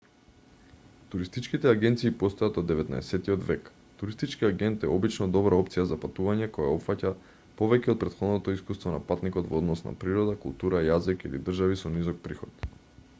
туристичките 1.13 1.67
агенции 1.73 2.11
постојат 2.23 2.55
од 2.61 2.71
19-тиот 2.73 3.43
век 3.49 3.69
туристички 3.99 4.47
агент 4.49 4.87
е 4.87 4.91
обично 4.95 5.27
добра 5.37 5.59
опција 5.65 5.85
за 5.93 5.99
патување 6.07 6.49
кое 6.57 6.71
опфаќа 6.77 7.13
повеќе 7.61 7.93
од 7.95 8.01
претходното 8.07 8.57
искуство 8.59 8.95
на 8.97 9.03
патникот 9.13 9.53
во 9.55 9.63
однос 9.63 9.87
на 9.91 9.97
природа 10.07 10.39
култура 10.49 10.85
јазик 10.91 11.29
или 11.33 11.43
држави 11.51 11.79
со 11.87 11.97
низок 11.99 12.29
приход 12.29 12.71